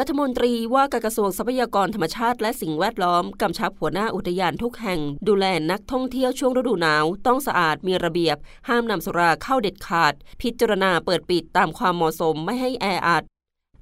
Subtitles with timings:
[0.00, 8.36] รัฐมนตรีว่าการกระทรวงทรัพยากรธรรมชาติและสิ่งแวดล้อมกำชับหัวหน้าอุทยานทุกแห่ง ดูแลนักท่องเที่ยวช่วงฤดูหนาว ต้องสะอาดมีระเบียบ
[8.68, 13.24] ห้ามนำสุราเข้าเด็ดขาด พิจารณาเปิดปิดตามความเหมาะสมไม่ให้แออัด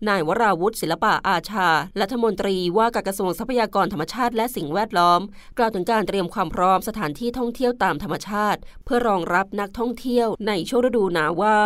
[0.09, 1.69] นายวราวุฒิศิลปะอาชา
[2.01, 5.20] รัฐมนตรีว่าการกระทรวงทรัพยากรธรรมชาติและสิ่งแวดล้อม
[5.59, 11.59] กล่าวถึงการเตรียมความพร้อมสถานที่ท่องเที่ยวตามธรรมชาติ เพื่อรองรับนักท่องเที่ยวในช่วงฤดูหนาวว่า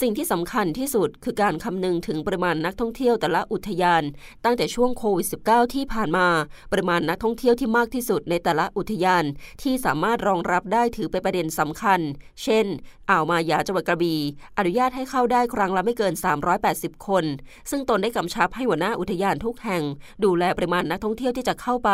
[0.00, 4.02] สิ่งที่สำคัญที่สุดคือการคำนึงถึงปริมาณนักท่องเที่ยวแต่ละอุทยาน
[4.44, 6.28] ตั้งแต่ช่วงโควิด -19 ที่ผ่านมา
[6.72, 9.24] ปริมาณนักท่องเที่ยวที่มากที่สุดในแต่ละอุทยาน
[9.62, 12.00] ที่สามารถรองรับได้ถือเป็นประเด็นสำคัญ
[12.42, 12.66] เช่น
[13.10, 14.20] อ่าวมายาจังหวัดกระบี่
[14.58, 16.14] อนุญาตให้เข้าได้ครั้งละไม่เกิน
[16.60, 17.24] 380 คน
[17.70, 19.82] ซึ่งตนได้กำชับให้หัวหน้าอุทยานทุกแห่ง
[20.24, 21.90] ดูแลปริมาณนักท่องเที่ยวที่จะเข้าไป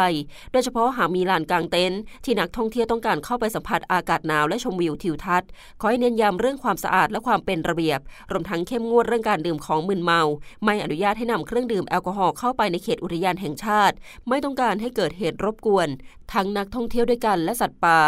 [0.53, 5.49] โดยเฉพาะหากมีลานกลางเต็นท์ที่นักท่องเที่ยวต้องการเข้าไปสัมผัสอากาศหนาวและชมวิวทิวทัศน์
[5.81, 8.01] ขอให้เน้นย้ำเรื่องความสะอาดและความเป็นระเบียบ
[8.33, 10.21] รวมทั้งเข้มงวดเรื่องการดื่มของมึนเมา
[10.65, 13.95] ไม่อนุญาตให้นำเครื่องดื่มแอลกอฮอล์เข้าไปในเขตอุทยานแห่งชาติ
[14.29, 15.89] ไม่ต้องการให้เกิดเหตุรบกวน
[16.33, 18.01] ทั้งนักท่องเที่ยวด้วยกันและสัตว์ป่า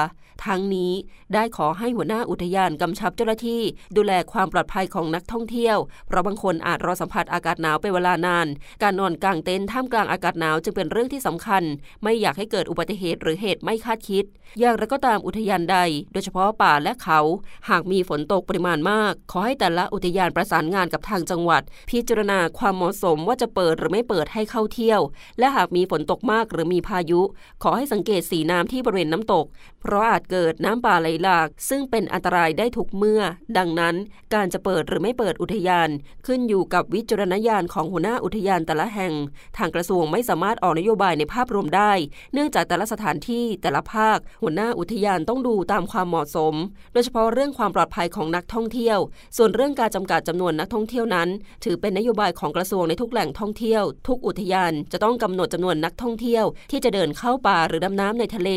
[0.47, 0.93] ทั้งนี้
[1.35, 3.63] ได้ขอให้หัวหน้าอุทยานกำชับเจ้าหน้าที่
[3.97, 8.47] ดูแลความปลอดภัยของนักท่องเที่ยว เพราะบางคนอาจรอสัมผัสอากาศหนาวาวเป็นเวลานาน
[8.83, 11.63] การนอนกลางเต็นท์ท่ามกลางอากาศหนาวจึงเป็นเรื่องที่สำคัญ
[12.03, 14.25] ไม่อยากให้เกิดอุบัติเหตุหรือเหตุไม่คาดคิด
[14.61, 15.79] อย่างไรก็ตามอุทยานใด
[16.13, 17.21] โดยเฉพาะป่าและเขา
[17.69, 25.01] หากมีฝนตกปริมาณมาก ขอให้แต่ละอุทยานประสานงานกับทางจังหวัด พิจารณาความเหมาะสมว่าจะเปิดหรือไม่เปิดให้เข้าเที่ยว
[25.39, 27.21] และหากมีฝนตกมากหรือมีพายุ
[27.63, 29.45] ขอให้สังเกตสีน้ำที่บริเวณน้ำตก
[29.81, 33.23] เพราะอาจเกิดน้ำป่าไหลหลาก ซึ่งเป็นอันตรายได้ทุกเมื่อ
[33.57, 33.95] ดังนั้น
[34.35, 35.89] การจะเปิดหรือไม่เปิดอุทยาน
[36.27, 39.13] ขึ้นอยู่กับวิจารณญาณของหัวหน้าอุทยานแต่ละแห่ง
[39.59, 41.93] ทางกระทรวงไม่สามารถออกนโยบายในภาพรวมได้
[42.33, 46.55] เนื่องจากแต่ละสถานที่แต่ละภาค หัวหน้าอุทยานต้องดูตามความเหมาะสม
[46.93, 48.99] โดยเฉพาะเรื่องความปลอดภัยของนักท่องเที่ยว
[49.37, 51.29] ส่วนเรื่องการจำกัดจำนวนนักท่องเที่ยวนั้น
[51.65, 58.51] ถือเป็นนโยบายของกระทรวงในทุกแหล่งท่องเที่ยว ทุกอุทยานจะต้องกำหนดจำนวนนักท่องเที่ยว ที่จะเดินเข้าป่าหรือดำน้ำในทะเล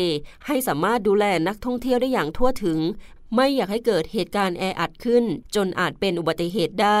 [0.46, 2.78] ให้สามารถดูแลนักท่องเที่ยวได้อย่างทั่วถึง
[3.36, 5.24] ไม่อยากให้เกิดเหตุการณ์แออัดขึ้น
[5.54, 7.00] จนอาจเป็นอุบัติเหตุได้